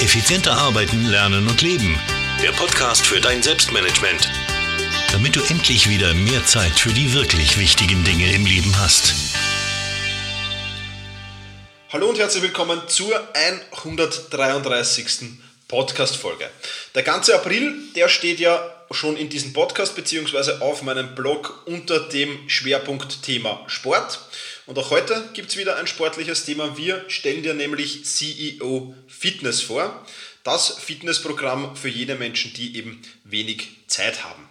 [0.00, 1.98] Effizienter arbeiten, lernen und leben.
[2.40, 4.30] Der Podcast für dein Selbstmanagement.
[5.10, 9.12] Damit du endlich wieder mehr Zeit für die wirklich wichtigen Dinge im Leben hast.
[11.92, 15.30] Hallo und herzlich willkommen zur 133.
[15.66, 16.48] Podcast-Folge.
[16.94, 20.60] Der ganze April, der steht ja schon in diesem Podcast bzw.
[20.60, 24.20] auf meinem Blog unter dem Schwerpunktthema Sport.
[24.66, 26.76] Und auch heute gibt es wieder ein sportliches Thema.
[26.76, 30.04] Wir stellen dir nämlich CEO Fitness vor.
[30.44, 34.48] Das Fitnessprogramm für jene Menschen, die eben wenig Zeit haben.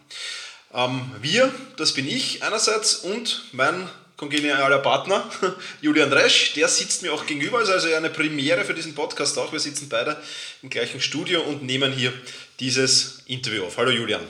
[0.73, 5.29] Ähm, wir, das bin ich einerseits und mein kongenialer Partner,
[5.81, 9.51] Julian Resch, der sitzt mir auch gegenüber, ist also eine Premiere für diesen Podcast auch.
[9.51, 10.21] Wir sitzen beide
[10.63, 12.11] im gleichen Studio und nehmen hier
[12.59, 13.77] dieses Interview auf.
[13.77, 14.21] Hallo Julian.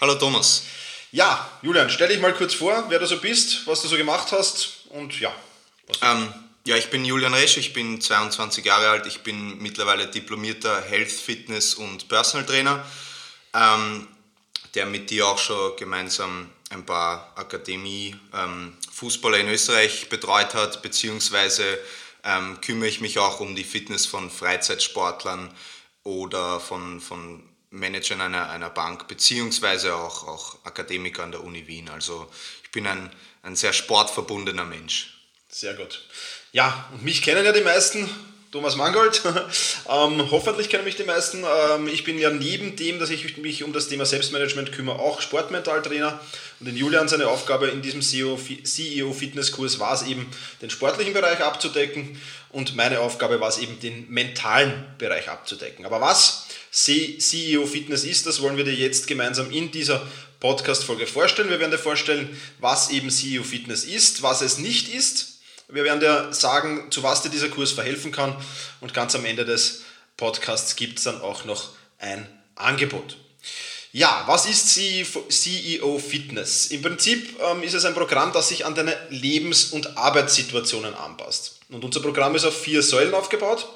[0.00, 0.62] Hallo Thomas.
[1.10, 4.30] Ja, Julian, stell dich mal kurz vor, wer du so bist, was du so gemacht
[4.30, 5.34] hast und ja.
[6.02, 6.32] Ähm,
[6.64, 11.10] ja, ich bin Julian Resch, ich bin 22 Jahre alt, ich bin mittlerweile diplomierter Health,
[11.10, 12.84] Fitness und Personal Trainer,
[13.54, 14.06] ähm,
[14.74, 21.78] der mit dir auch schon gemeinsam ein paar Akademie ähm, in Österreich betreut hat, beziehungsweise
[22.24, 25.52] ähm, kümmere ich mich auch um die Fitness von Freizeitsportlern
[26.02, 31.88] oder von, von Managern einer, einer Bank, beziehungsweise auch, auch Akademiker an der Uni Wien.
[31.88, 32.30] Also
[32.64, 33.10] ich bin ein,
[33.42, 35.16] ein sehr sportverbundener Mensch.
[35.48, 36.08] Sehr gut.
[36.52, 38.08] Ja, und mich kennen ja die meisten
[38.56, 39.20] Thomas Mangold.
[39.90, 41.44] ähm, hoffentlich kennen mich die meisten.
[41.44, 45.20] Ähm, ich bin ja neben dem, dass ich mich um das Thema Selbstmanagement kümmere, auch
[45.20, 46.18] Sportmentaltrainer.
[46.58, 50.26] Und den Julian seine Aufgabe in diesem CEO, CEO Fitness Kurs war es eben,
[50.62, 52.18] den sportlichen Bereich abzudecken.
[52.48, 55.84] Und meine Aufgabe war es eben, den mentalen Bereich abzudecken.
[55.84, 60.00] Aber was CEO Fitness ist, das wollen wir dir jetzt gemeinsam in dieser
[60.40, 61.50] Podcast-Folge vorstellen.
[61.50, 65.35] Wir werden dir vorstellen, was eben CEO Fitness ist, was es nicht ist
[65.68, 68.36] wir werden dir sagen, zu was dir dieser Kurs verhelfen kann
[68.80, 69.82] und ganz am Ende des
[70.16, 73.16] Podcasts gibt es dann auch noch ein Angebot.
[73.92, 76.66] Ja, was ist CEO Fitness?
[76.66, 81.60] Im Prinzip ähm, ist es ein Programm, das sich an deine Lebens- und Arbeitssituationen anpasst.
[81.70, 83.66] Und unser Programm ist auf vier Säulen aufgebaut.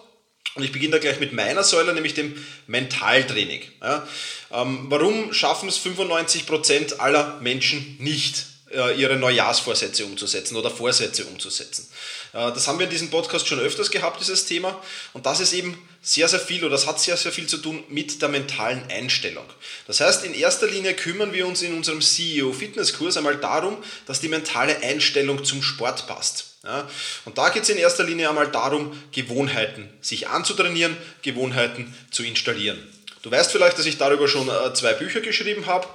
[0.57, 2.35] Und ich beginne da gleich mit meiner Säule, nämlich dem
[2.67, 3.63] Mentaltraining.
[3.81, 4.07] Ja,
[4.53, 8.47] ähm, warum schaffen es 95% aller Menschen nicht?
[8.73, 11.89] Äh, ihre Neujahrsvorsätze umzusetzen oder Vorsätze umzusetzen.
[12.33, 14.81] Äh, das haben wir in diesem Podcast schon öfters gehabt, dieses Thema.
[15.13, 17.83] Und das ist eben sehr, sehr viel oder das hat sehr, sehr viel zu tun
[17.89, 19.45] mit der mentalen Einstellung.
[19.89, 23.77] Das heißt, in erster Linie kümmern wir uns in unserem CEO Fitnesskurs einmal darum,
[24.07, 26.45] dass die mentale Einstellung zum Sport passt.
[26.63, 26.89] Ja,
[27.25, 32.79] und da geht es in erster Linie einmal darum, Gewohnheiten sich anzutrainieren, Gewohnheiten zu installieren.
[33.23, 35.87] Du weißt vielleicht, dass ich darüber schon äh, zwei Bücher geschrieben habe.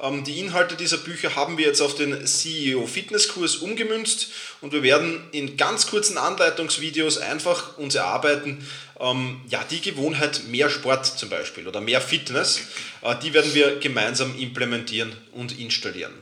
[0.00, 4.28] Ähm, die Inhalte dieser Bücher haben wir jetzt auf den CEO Fitnesskurs umgemünzt
[4.60, 8.66] und wir werden in ganz kurzen Anleitungsvideos einfach uns erarbeiten,
[9.00, 12.60] ähm, ja, die Gewohnheit mehr Sport zum Beispiel oder mehr Fitness,
[13.02, 16.12] äh, die werden wir gemeinsam implementieren und installieren.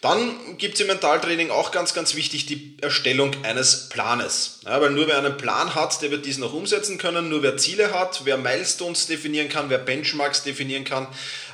[0.00, 4.60] Dann gibt es im Mentaltraining auch ganz, ganz wichtig die Erstellung eines Planes.
[4.64, 7.28] Ja, weil nur wer einen Plan hat, der wird diesen auch umsetzen können.
[7.28, 11.08] Nur wer Ziele hat, wer Milestones definieren kann, wer Benchmarks definieren kann,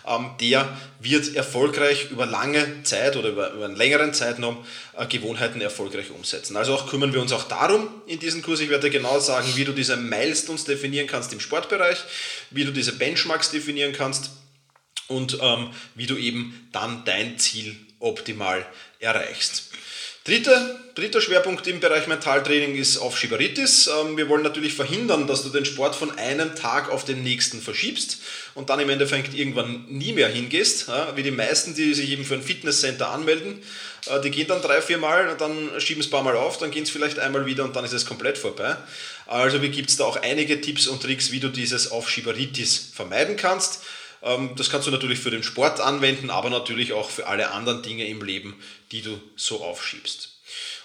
[0.07, 4.59] ähm, der wird erfolgreich über lange Zeit oder über, über einen längeren Zeitraum
[4.99, 6.59] äh, Gewohnheiten erfolgreich umsetzen.
[6.59, 8.61] Also auch kümmern wir uns auch darum in diesem Kurs.
[8.61, 12.05] Ich werde dir genau sagen, wie du diese Milestones definieren kannst im Sportbereich,
[12.51, 14.33] wie du diese Benchmarks definieren kannst
[15.09, 18.65] und ähm, wie du eben dann dein Ziel optimal
[19.01, 19.71] erreichst.
[20.27, 23.89] Dritter, dritter Schwerpunkt im Bereich Mentaltraining ist Aufschieberitis.
[23.89, 27.61] Ähm, wir wollen natürlich verhindern, dass du den Sport von einem Tag auf den nächsten
[27.61, 28.21] verschiebst
[28.55, 30.89] und dann im Endeffekt irgendwann nie mehr hingehst.
[31.15, 33.63] Wie die meisten, die sich eben für ein Fitnesscenter anmelden.
[34.07, 36.71] Äh, die gehen dann drei, vier Mal, dann schieben es ein paar Mal auf, dann
[36.71, 38.79] gehen es vielleicht einmal wieder und dann ist es komplett vorbei.
[39.27, 43.83] Also gibt es da auch einige Tipps und Tricks, wie du dieses Aufschieberitis vermeiden kannst.
[44.25, 47.83] Ähm, das kannst du natürlich für den Sport anwenden, aber natürlich auch für alle anderen
[47.83, 50.31] Dinge im Leben, die du so aufschiebst.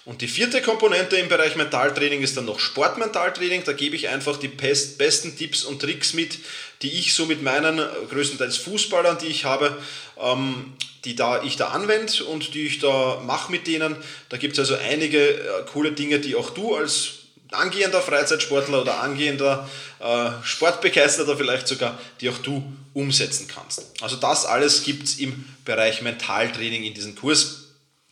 [0.04, 3.64] Und die vierte Komponente im Bereich Mentaltraining ist dann noch Sportmentaltraining.
[3.64, 6.38] Da gebe ich einfach die besten Tipps und Tricks mit,
[6.82, 9.76] die ich so mit meinen äh, größtenteils Fußballern, die ich habe,
[10.18, 10.72] ähm,
[11.04, 13.96] die da, ich da anwende und die ich da mache mit denen.
[14.30, 17.19] Da gibt es also einige äh, coole Dinge, die auch du als
[17.52, 19.68] angehender Freizeitsportler oder angehender
[19.98, 22.62] äh, Sportbegeisterter vielleicht sogar, die auch du
[22.94, 23.84] umsetzen kannst.
[24.00, 27.64] Also das alles gibt es im Bereich Mentaltraining in diesem Kurs.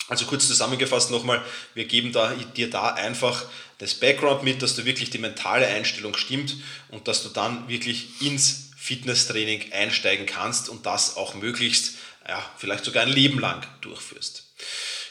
[0.09, 1.45] Also kurz zusammengefasst nochmal,
[1.75, 3.45] wir geben da, dir da einfach
[3.79, 6.57] das Background mit, dass du wirklich die mentale Einstellung stimmt
[6.91, 11.97] und dass du dann wirklich ins Fitnesstraining einsteigen kannst und das auch möglichst,
[12.27, 14.45] ja, vielleicht sogar ein Leben lang durchführst.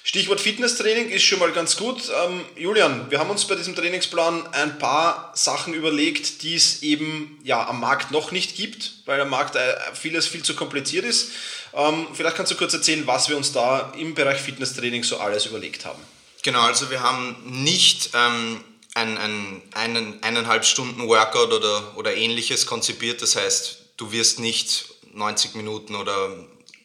[0.08, 2.04] Stichwort Fitnesstraining ist schon mal ganz gut.
[2.24, 7.38] Ähm, Julian, wir haben uns bei diesem Trainingsplan ein paar Sachen überlegt, die es eben
[7.44, 11.32] ja, am Markt noch nicht gibt, weil am Markt äh, vieles viel zu kompliziert ist.
[11.74, 15.46] Ähm, vielleicht kannst du kurz erzählen, was wir uns da im Bereich Fitnesstraining so alles
[15.46, 16.02] überlegt haben.
[16.42, 18.64] Genau, also wir haben nicht ähm,
[18.94, 23.22] ein, ein, einen, eineinhalb Stunden Workout oder, oder ähnliches konzipiert.
[23.22, 26.34] Das heißt, du wirst nicht 90 Minuten oder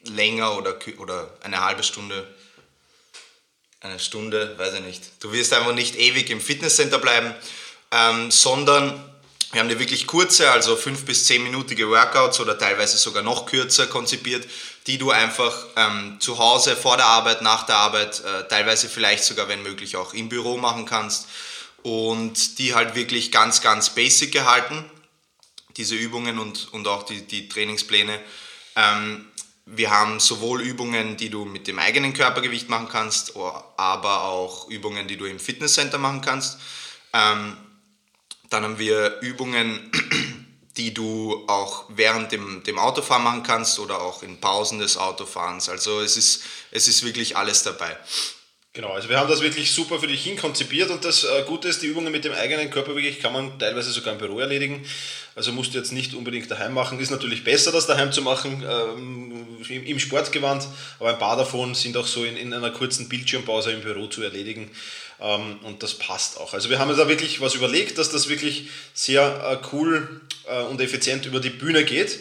[0.06, 2.26] länger oder, oder eine halbe Stunde
[3.82, 5.02] eine Stunde, weiß ich nicht.
[5.20, 7.34] Du wirst einfach nicht ewig im Fitnesscenter bleiben,
[7.90, 9.02] ähm, sondern
[9.50, 13.86] wir haben dir wirklich kurze, also fünf bis zehnminütige Workouts oder teilweise sogar noch kürzer
[13.86, 14.48] konzipiert,
[14.86, 19.24] die du einfach ähm, zu Hause, vor der Arbeit, nach der Arbeit, äh, teilweise vielleicht
[19.24, 21.28] sogar, wenn möglich, auch im Büro machen kannst
[21.82, 24.90] und die halt wirklich ganz, ganz basic gehalten,
[25.76, 28.20] diese Übungen und, und auch die, die Trainingspläne.
[28.76, 29.31] Ähm,
[29.66, 35.06] wir haben sowohl Übungen, die du mit dem eigenen Körpergewicht machen kannst, aber auch Übungen,
[35.06, 36.58] die du im Fitnesscenter machen kannst.
[37.12, 37.56] Ähm,
[38.50, 39.90] dann haben wir Übungen,
[40.76, 45.68] die du auch während dem, dem Autofahren machen kannst oder auch in Pausen des Autofahrens.
[45.68, 47.96] Also es ist, es ist wirklich alles dabei.
[48.74, 51.68] Genau, also wir haben das wirklich super für dich hin konzipiert und das äh, Gute
[51.68, 54.82] ist, die Übungen mit dem eigenen Körpergewicht kann man teilweise sogar im Büro erledigen.
[55.34, 56.98] Also musst du jetzt nicht unbedingt daheim machen.
[56.98, 60.66] Ist natürlich besser, das daheim zu machen, ähm, im Sportgewand,
[60.98, 64.22] aber ein paar davon sind auch so in, in einer kurzen Bildschirmpause im Büro zu
[64.22, 64.70] erledigen
[65.20, 66.54] ähm, und das passt auch.
[66.54, 70.80] Also wir haben da wirklich was überlegt, dass das wirklich sehr äh, cool äh, und
[70.80, 72.20] effizient über die Bühne geht.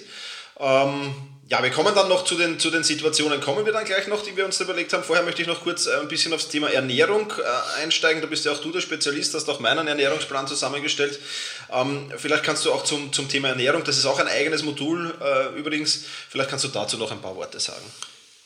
[0.60, 1.14] Ähm,
[1.52, 4.24] ja, wir kommen dann noch zu den, zu den Situationen, kommen wir dann gleich noch,
[4.24, 5.04] die wir uns überlegt haben.
[5.04, 8.22] Vorher möchte ich noch kurz äh, ein bisschen aufs Thema Ernährung äh, einsteigen.
[8.22, 11.20] Da bist ja auch du der Spezialist, hast auch meinen Ernährungsplan zusammengestellt.
[11.70, 15.14] Ähm, vielleicht kannst du auch zum, zum Thema Ernährung, das ist auch ein eigenes Modul
[15.22, 17.84] äh, übrigens, vielleicht kannst du dazu noch ein paar Worte sagen.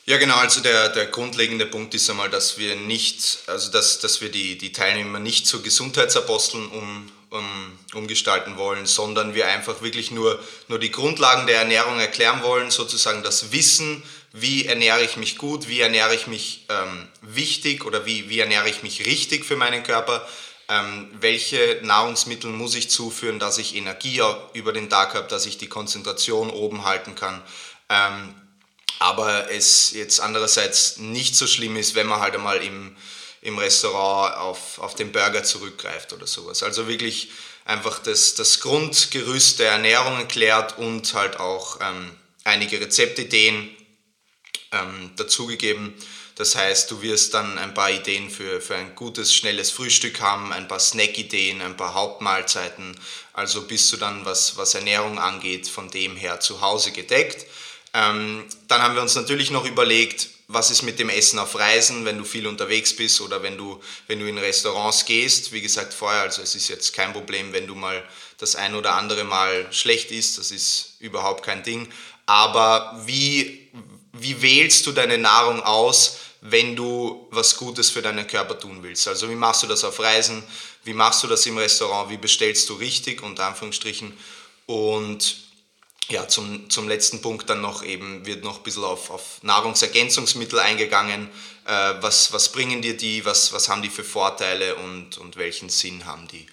[0.08, 0.38] Ja, genau.
[0.38, 4.58] Also der, der grundlegende Punkt ist einmal, dass wir nicht, also dass, dass wir die,
[4.58, 10.80] die Teilnehmer nicht zu Gesundheitsaposteln um, um, umgestalten wollen, sondern wir einfach wirklich nur, nur
[10.80, 15.80] die Grundlagen der Ernährung erklären wollen, sozusagen das Wissen, wie ernähre ich mich gut, wie
[15.80, 20.28] ernähre ich mich ähm, wichtig oder wie, wie ernähre ich mich richtig für meinen Körper,
[20.68, 24.22] ähm, welche Nahrungsmittel muss ich zuführen, dass ich Energie
[24.54, 27.42] über den Tag habe, dass ich die Konzentration oben halten kann.
[27.90, 28.34] Ähm,
[29.00, 32.96] aber es jetzt andererseits nicht so schlimm ist, wenn man halt einmal im,
[33.46, 36.64] im Restaurant auf, auf den Burger zurückgreift oder sowas.
[36.64, 37.30] Also wirklich
[37.64, 42.12] einfach das, das Grundgerüst der Ernährung erklärt und halt auch ähm,
[42.44, 43.70] einige Rezeptideen
[44.72, 45.94] ähm, dazugegeben.
[46.34, 50.52] Das heißt, du wirst dann ein paar Ideen für, für ein gutes, schnelles Frühstück haben,
[50.52, 53.00] ein paar Snack-Ideen, ein paar Hauptmahlzeiten.
[53.32, 57.46] Also bist du dann, was, was Ernährung angeht, von dem her zu Hause gedeckt.
[57.96, 62.04] Ähm, dann haben wir uns natürlich noch überlegt, was ist mit dem Essen auf Reisen,
[62.04, 65.54] wenn du viel unterwegs bist oder wenn du, wenn du in Restaurants gehst.
[65.54, 68.04] Wie gesagt vorher, also es ist jetzt kein Problem, wenn du mal
[68.38, 71.88] das ein oder andere Mal schlecht isst, das ist überhaupt kein Ding.
[72.26, 73.70] Aber wie,
[74.12, 79.08] wie wählst du deine Nahrung aus, wenn du was Gutes für deinen Körper tun willst?
[79.08, 80.44] Also wie machst du das auf Reisen?
[80.84, 82.10] Wie machst du das im Restaurant?
[82.10, 84.14] Wie bestellst du richtig, unter Anführungsstrichen?
[84.68, 85.45] Und
[86.10, 90.60] ja, zum, zum letzten Punkt dann noch eben, wird noch ein bisschen auf, auf Nahrungsergänzungsmittel
[90.60, 91.30] eingegangen.
[91.66, 95.70] Äh, was, was bringen dir die, was, was haben die für Vorteile und, und welchen
[95.70, 96.46] Sinn haben die?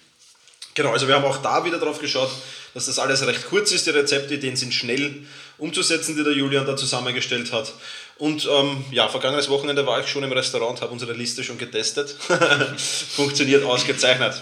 [0.73, 2.31] Genau, also wir haben auch da wieder drauf geschaut,
[2.73, 3.85] dass das alles recht kurz ist.
[3.85, 5.27] Die Rezeptideen sind schnell
[5.59, 7.71] umzusetzen, die der Julian da zusammengestellt hat.
[8.17, 12.15] Und ähm, ja, vergangenes Wochenende war ich schon im Restaurant, habe unsere Liste schon getestet.
[13.15, 14.41] Funktioniert ausgezeichnet.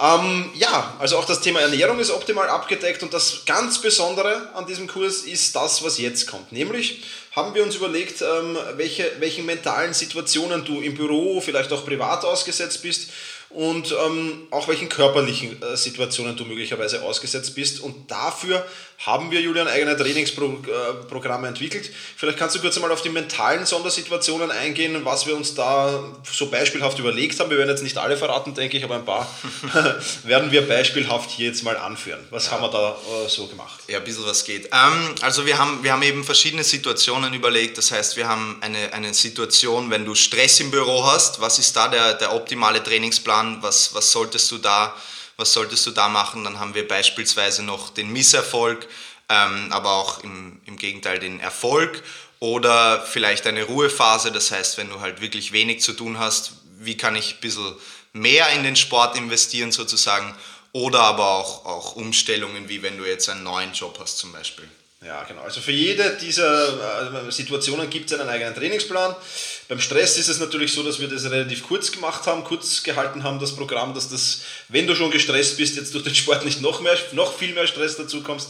[0.00, 4.64] Ähm, ja, also auch das Thema Ernährung ist optimal abgedeckt und das ganz Besondere an
[4.64, 6.52] diesem Kurs ist das, was jetzt kommt.
[6.52, 7.02] Nämlich
[7.32, 12.24] haben wir uns überlegt, ähm, welche, welchen mentalen Situationen du im Büro, vielleicht auch privat
[12.24, 13.10] ausgesetzt bist
[13.50, 17.80] und ähm, auch welchen körperlichen äh, Situationen du möglicherweise ausgesetzt bist.
[17.80, 18.66] Und dafür
[18.98, 21.88] haben wir, Julian, eigene Trainingsprogramme äh, entwickelt.
[22.16, 26.50] Vielleicht kannst du kurz einmal auf die mentalen Sondersituationen eingehen, was wir uns da so
[26.50, 27.48] beispielhaft überlegt haben.
[27.48, 29.32] Wir werden jetzt nicht alle verraten, denke ich, aber ein paar
[30.24, 32.20] werden wir beispielhaft hier jetzt mal anführen.
[32.30, 32.52] Was ja.
[32.52, 33.80] haben wir da äh, so gemacht?
[33.86, 34.66] Ja, ein bisschen was geht.
[34.66, 37.78] Ähm, also wir haben, wir haben eben verschiedene Situationen überlegt.
[37.78, 41.74] Das heißt, wir haben eine, eine Situation, wenn du Stress im Büro hast, was ist
[41.76, 43.37] da der, der optimale Trainingsplan?
[43.60, 44.94] Was, was solltest du da
[45.38, 46.44] was solltest du da machen?
[46.44, 48.86] Dann haben wir beispielsweise noch den Misserfolg,
[49.30, 52.02] ähm, aber auch im, im Gegenteil den Erfolg
[52.40, 56.96] oder vielleicht eine Ruhephase, das heißt, wenn du halt wirklich wenig zu tun hast, wie
[56.96, 57.74] kann ich ein bisschen
[58.12, 60.34] mehr in den Sport investieren sozusagen
[60.72, 64.68] oder aber auch, auch Umstellungen, wie wenn du jetzt einen neuen Job hast zum Beispiel.
[65.04, 65.42] Ja, genau.
[65.42, 69.14] Also für jede dieser äh, Situationen gibt es einen eigenen Trainingsplan.
[69.68, 73.22] Beim Stress ist es natürlich so, dass wir das relativ kurz gemacht haben, kurz gehalten
[73.22, 76.60] haben, das Programm, dass das, wenn du schon gestresst bist, jetzt durch den Sport nicht
[76.62, 78.48] noch, mehr, noch viel mehr Stress dazu kommst.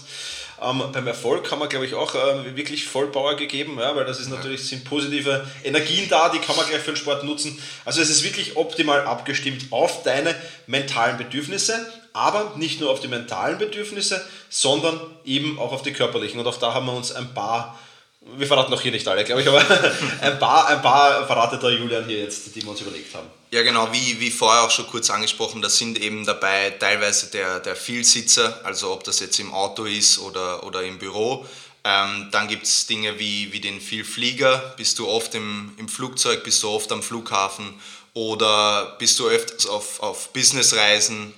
[0.60, 4.18] Ähm, beim Erfolg haben wir, glaube ich, auch äh, wirklich Vollpower gegeben, ja, weil das
[4.18, 7.58] ist natürlich, sind positive Energien da, die kann man gleich für den Sport nutzen.
[7.84, 10.34] Also es ist wirklich optimal abgestimmt auf deine
[10.66, 16.40] mentalen Bedürfnisse, aber nicht nur auf die mentalen Bedürfnisse, sondern eben auch auf die körperlichen.
[16.40, 17.78] Und auch da haben wir uns ein paar
[18.20, 19.58] wir verraten noch hier nicht alle, glaube ich, aber
[20.20, 23.28] ein paar, ein paar verratet der Julian hier jetzt, die wir uns überlegt haben.
[23.50, 27.60] Ja, genau, wie, wie vorher auch schon kurz angesprochen, da sind eben dabei teilweise der,
[27.60, 31.46] der Vielsitzer, also ob das jetzt im Auto ist oder, oder im Büro.
[31.84, 36.44] Ähm, dann gibt es Dinge wie, wie den Vielflieger, bist du oft im, im Flugzeug,
[36.44, 37.72] bist du oft am Flughafen
[38.12, 41.32] oder bist du öfters auf, auf Businessreisen,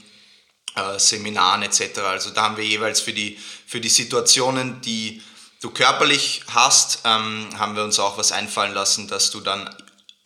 [0.75, 1.99] äh, Seminaren etc.
[2.00, 5.22] Also da haben wir jeweils für die, für die Situationen, die
[5.60, 9.74] du körperlich hast, ähm, haben wir uns auch was einfallen lassen, dass du dann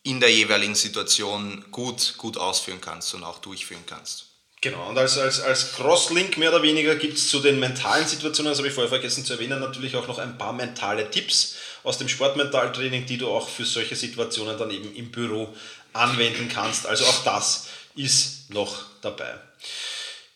[0.03, 4.27] in der jeweiligen Situation gut, gut ausführen kannst und auch durchführen kannst.
[4.61, 8.51] Genau, und als, als, als Crosslink mehr oder weniger gibt es zu den mentalen Situationen,
[8.51, 11.99] das habe ich vorher vergessen zu erwähnen, natürlich auch noch ein paar mentale Tipps aus
[11.99, 15.55] dem Sportmentaltraining, die du auch für solche Situationen dann eben im Büro
[15.93, 16.87] anwenden kannst.
[16.87, 19.35] Also auch das ist noch dabei.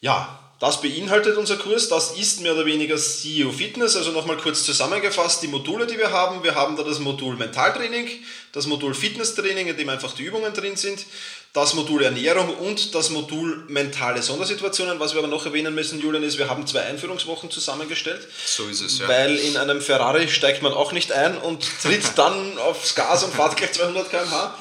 [0.03, 4.65] Ja, das beinhaltet unser Kurs, das ist mehr oder weniger CEO Fitness, also nochmal kurz
[4.65, 6.43] zusammengefasst die Module, die wir haben.
[6.43, 8.09] Wir haben da das Modul Mentaltraining,
[8.51, 11.07] das Modul Fitnesstraining, in dem einfach die Übungen drin sind,
[11.53, 14.99] das Modul Ernährung und das Modul mentale Sondersituationen.
[14.99, 18.27] Was wir aber noch erwähnen müssen, Julian, ist, wir haben zwei Einführungswochen zusammengestellt.
[18.45, 19.07] So ist es, ja.
[19.07, 23.33] Weil in einem Ferrari steigt man auch nicht ein und tritt dann aufs Gas und
[23.33, 24.59] fährt gleich 200 km/h.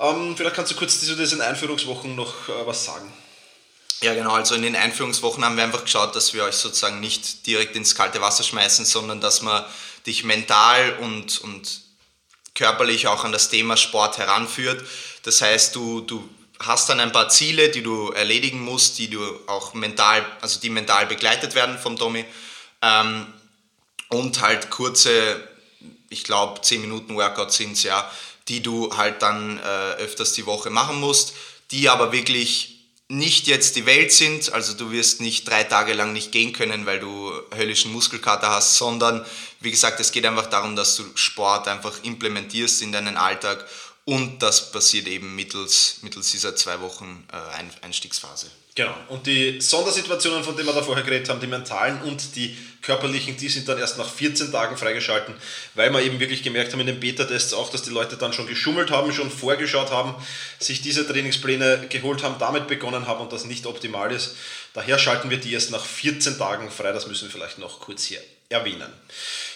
[0.00, 3.10] Ähm, vielleicht kannst du kurz zu diesen Einführungswochen noch äh, was sagen.
[4.02, 4.32] Ja, genau.
[4.32, 7.94] Also in den Einführungswochen haben wir einfach geschaut, dass wir euch sozusagen nicht direkt ins
[7.94, 9.64] kalte Wasser schmeißen, sondern dass man
[10.06, 11.82] dich mental und, und
[12.54, 14.82] körperlich auch an das Thema Sport heranführt.
[15.24, 16.26] Das heißt, du, du
[16.58, 20.70] hast dann ein paar Ziele, die du erledigen musst, die du auch mental, also die
[20.70, 22.24] mental begleitet werden vom Tommy.
[22.80, 23.26] Ähm,
[24.08, 25.46] und halt kurze,
[26.08, 28.10] ich glaube 10 Minuten Workouts sind es ja,
[28.48, 31.34] die du halt dann äh, öfters die Woche machen musst,
[31.70, 32.79] die aber wirklich
[33.10, 36.86] nicht jetzt die Welt sind, also du wirst nicht drei Tage lang nicht gehen können,
[36.86, 39.26] weil du höllischen Muskelkater hast, sondern
[39.58, 43.66] wie gesagt, es geht einfach darum, dass du Sport einfach implementierst in deinen Alltag
[44.04, 48.48] und das passiert eben mittels, mittels dieser zwei Wochen äh, Einstiegsphase.
[48.76, 48.94] Genau.
[49.08, 53.36] Und die Sondersituationen, von denen wir da vorher geredet haben, die mentalen und die körperlichen,
[53.36, 55.34] die sind dann erst nach 14 Tagen freigeschalten,
[55.74, 58.46] weil wir eben wirklich gemerkt haben in den Beta-Tests auch, dass die Leute dann schon
[58.46, 60.14] geschummelt haben, schon vorgeschaut haben,
[60.58, 64.36] sich diese Trainingspläne geholt haben, damit begonnen haben und das nicht optimal ist.
[64.72, 66.92] Daher schalten wir die erst nach 14 Tagen frei.
[66.92, 68.90] Das müssen wir vielleicht noch kurz hier erwähnen.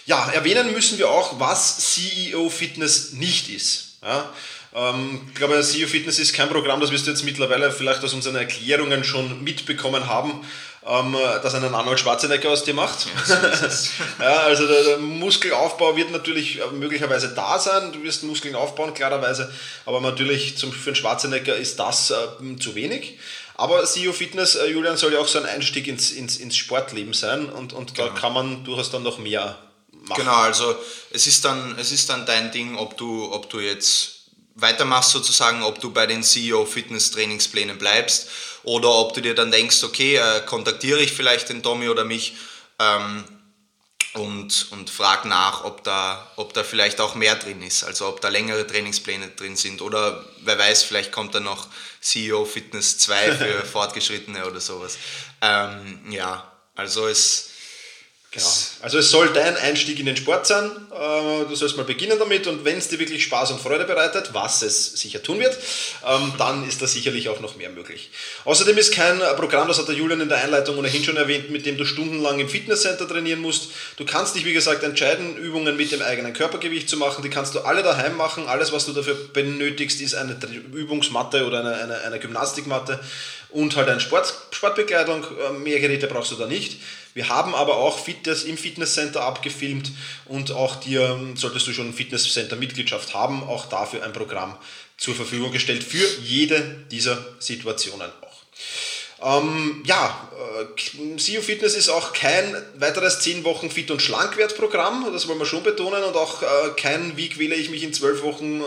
[0.07, 3.95] Ja, erwähnen müssen wir auch, was CEO Fitness nicht ist.
[4.03, 4.31] Ja,
[4.75, 8.13] ähm, ich glaube, CEO Fitness ist kein Programm, das wirst du jetzt mittlerweile vielleicht aus
[8.13, 10.45] unseren Erklärungen schon mitbekommen haben,
[10.85, 13.07] ähm, dass einen Arnold Schwarzenegger aus dir macht.
[13.29, 13.89] Ja, so
[14.23, 18.95] ja, also der, der, Muskelaufbau wird natürlich äh, möglicherweise da sein, du wirst Muskeln aufbauen,
[18.95, 19.53] klarerweise,
[19.87, 22.17] aber natürlich zum, für einen Schwarzenegger ist das äh,
[22.59, 23.19] zu wenig.
[23.57, 27.15] Aber CEO Fitness, äh, Julian, soll ja auch so ein Einstieg ins, ins, ins Sportleben
[27.15, 28.09] sein und, und genau.
[28.09, 29.57] da kann man durchaus dann noch mehr
[30.03, 30.21] machen.
[30.21, 30.75] Genau, also
[31.13, 34.14] es ist dann, es ist dann dein Ding, ob du, ob du jetzt
[34.55, 38.29] weitermachst sozusagen, ob du bei den CEO Fitness Trainingsplänen bleibst
[38.63, 42.37] oder ob du dir dann denkst, okay, äh, kontaktiere ich vielleicht den Tommy oder mich
[42.79, 43.25] ähm,
[44.15, 48.21] und, und frag nach, ob da, ob da vielleicht auch mehr drin ist, also ob
[48.21, 51.67] da längere Trainingspläne drin sind oder wer weiß, vielleicht kommt da noch
[52.01, 54.99] CEO Fitness 2 für Fortgeschrittene oder sowas.
[55.41, 57.54] Ähm, ja, also es
[58.35, 58.47] Genau.
[58.83, 60.65] Also es soll dein Einstieg in den Sport sein.
[60.65, 64.31] Äh, du sollst mal beginnen damit und wenn es dir wirklich Spaß und Freude bereitet,
[64.33, 65.57] was es sicher tun wird,
[66.05, 68.11] ähm, dann ist da sicherlich auch noch mehr möglich.
[68.45, 71.65] Außerdem ist kein Programm, das hat der Julian in der Einleitung ohnehin schon erwähnt, mit
[71.65, 73.69] dem du stundenlang im Fitnesscenter trainieren musst.
[73.99, 77.23] Du kannst dich, wie gesagt, entscheiden, Übungen mit dem eigenen Körpergewicht zu machen.
[77.23, 78.49] Die kannst du alle daheim machen.
[78.49, 80.37] Alles, was du dafür benötigst, ist eine
[80.73, 82.99] Übungsmatte oder eine, eine, eine Gymnastikmatte
[83.51, 85.23] und halt eine Sport, Sportbekleidung.
[85.23, 86.81] Äh, mehr Geräte brauchst du da nicht.
[87.15, 89.93] Wir haben aber auch Fitness im Fitnesscenter abgefilmt
[90.27, 94.59] und auch dir, solltest du schon Fitnesscenter-Mitgliedschaft haben, auch dafür ein Programm
[94.97, 98.34] zur Verfügung gestellt für jede dieser Situationen auch.
[99.25, 100.29] Ähm, ja,
[100.61, 105.47] äh, CEO Fitness ist auch kein weiteres 10 Wochen Fit- und Schlankwertprogramm, das wollen wir
[105.47, 108.65] schon betonen, und auch äh, kein, wie quäle ich mich in 12 Wochen äh,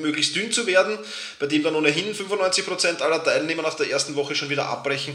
[0.00, 0.98] möglichst dünn zu werden,
[1.38, 5.14] bei dem dann ohnehin 95% aller Teilnehmer nach der ersten Woche schon wieder abbrechen.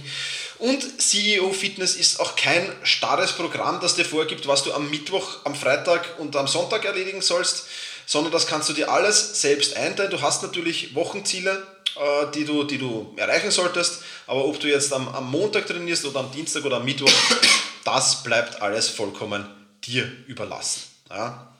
[0.60, 5.40] Und CEO Fitness ist auch kein starres Programm, das dir vorgibt, was du am Mittwoch,
[5.44, 7.66] am Freitag und am Sonntag erledigen sollst,
[8.08, 10.10] sondern das kannst du dir alles selbst einteilen.
[10.10, 14.92] Du hast natürlich Wochenziele, äh, die, du, die du erreichen solltest, aber ob du jetzt
[14.94, 17.12] am, am Montag trainierst oder am Dienstag oder am Mittwoch,
[17.84, 19.46] das bleibt alles vollkommen
[19.84, 20.84] dir überlassen.
[21.10, 21.52] Ja?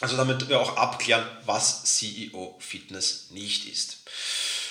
[0.00, 3.98] Also damit wir auch abklären, was CEO Fitness nicht ist.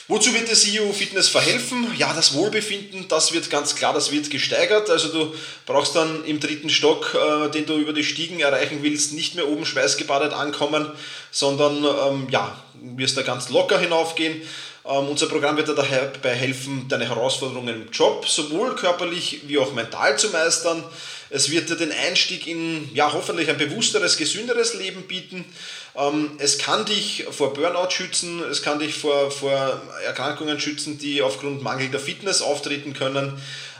[0.09, 1.85] Wozu wird der CEO Fitness verhelfen?
[1.95, 4.89] Ja, das Wohlbefinden, das wird ganz klar, das wird gesteigert.
[4.89, 5.35] Also du
[5.67, 9.47] brauchst dann im dritten Stock, äh, den du über die Stiegen erreichen willst, nicht mehr
[9.47, 10.91] oben schweißgebadet ankommen,
[11.29, 14.41] sondern ähm, ja, wirst da ganz locker hinaufgehen.
[14.83, 19.73] Ähm, unser Programm wird dir dabei helfen, deine Herausforderungen im Job sowohl körperlich wie auch
[19.73, 20.83] mental zu meistern.
[21.31, 25.45] Es wird dir den Einstieg in ja, hoffentlich ein bewussteres, gesünderes Leben bieten.
[25.95, 31.21] Ähm, es kann dich vor Burnout schützen, es kann dich vor, vor Erkrankungen schützen, die
[31.21, 33.39] aufgrund mangelnder Fitness auftreten können.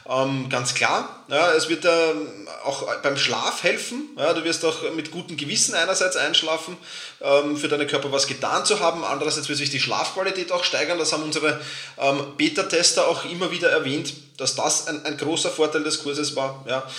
[0.09, 1.23] Ähm, ganz klar.
[1.27, 2.15] Ja, es wird dir
[2.63, 4.09] auch beim Schlaf helfen.
[4.17, 6.75] Ja, du wirst auch mit gutem Gewissen einerseits einschlafen,
[7.21, 9.05] ähm, für deinen Körper was getan zu haben.
[9.05, 10.97] Andererseits wird sich die Schlafqualität auch steigern.
[10.97, 11.61] Das haben unsere
[11.99, 16.65] ähm, Beta-Tester auch immer wieder erwähnt, dass das ein, ein großer Vorteil des Kurses war.
[16.67, 16.89] Ja.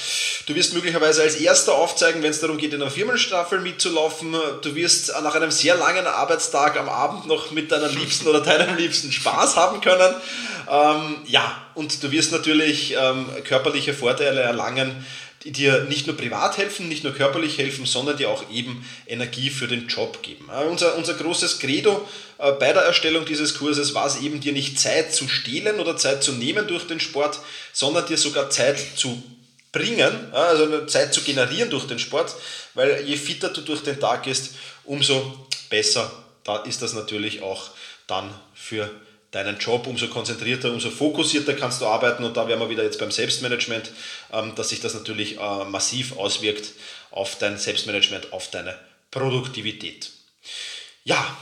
[0.46, 4.36] Du wirst möglicherweise als Erster aufzeigen, wenn es darum geht, in einer Firmenstaffel mitzulaufen.
[4.62, 8.76] Du wirst nach einem sehr langen Arbeitstag am Abend noch mit deiner Liebsten oder deinem
[8.76, 10.14] Liebsten Spaß haben können.
[10.70, 15.04] Ähm, ja, und du wirst natürlich ähm, körperliche Vorteile erlangen,
[15.42, 19.48] die dir nicht nur privat helfen, nicht nur körperlich helfen, sondern dir auch eben Energie
[19.50, 20.48] für den Job geben.
[20.50, 22.06] Äh, unser, unser großes Credo
[22.38, 25.96] äh, bei der Erstellung dieses Kurses war es eben, dir nicht Zeit zu stehlen oder
[25.96, 27.40] Zeit zu nehmen durch den Sport,
[27.72, 29.22] sondern dir sogar Zeit zu
[29.72, 32.34] bringen, also Zeit zu generieren durch den Sport,
[32.74, 36.10] weil je fitter du durch den Tag gehst, umso besser
[36.44, 37.70] da ist das natürlich auch
[38.06, 42.58] dann für dich deinen Job, umso konzentrierter, umso fokussierter kannst du arbeiten und da wären
[42.58, 43.90] wir wieder jetzt beim Selbstmanagement,
[44.32, 46.72] ähm, dass sich das natürlich äh, massiv auswirkt
[47.10, 48.78] auf dein Selbstmanagement, auf deine
[49.10, 50.10] Produktivität.
[51.04, 51.36] Ja,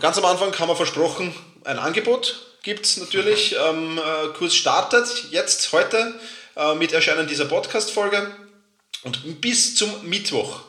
[0.00, 1.34] ganz am Anfang haben wir versprochen,
[1.64, 3.56] ein Angebot gibt es natürlich.
[3.70, 6.14] Ähm, äh, Kurs startet jetzt heute
[6.56, 8.34] äh, mit Erscheinen dieser Podcast-Folge
[9.02, 10.62] und bis zum Mittwoch,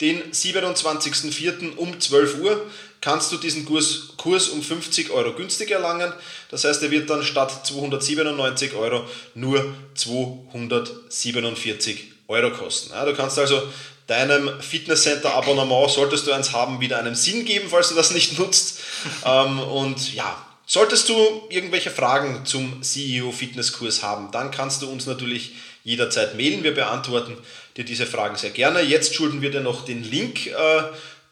[0.00, 1.76] den 27.04.
[1.76, 6.12] um 12 Uhr, kannst du diesen Kurs, Kurs um 50 Euro günstig erlangen.
[6.50, 9.04] Das heißt, er wird dann statt 297 Euro
[9.34, 12.92] nur 247 Euro kosten.
[12.92, 13.62] Ja, du kannst also
[14.06, 18.80] deinem Fitnesscenter-Abonnement, solltest du eins haben, wieder einen Sinn geben, falls du das nicht nutzt.
[19.24, 21.14] ähm, und ja, solltest du
[21.48, 25.54] irgendwelche Fragen zum CEO Fitnesskurs haben, dann kannst du uns natürlich
[25.84, 26.64] jederzeit mailen.
[26.64, 27.36] Wir beantworten
[27.76, 28.80] dir diese Fragen sehr gerne.
[28.80, 30.82] Jetzt schulden wir dir noch den Link, äh,